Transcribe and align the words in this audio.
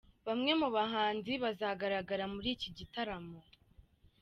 Bamwe 0.27 0.51
mu 0.61 0.67
bahanzi 0.75 1.31
bazagaragara 1.43 2.23
muri 2.33 2.49
iki 2.55 2.69
gitaramo 2.77 3.39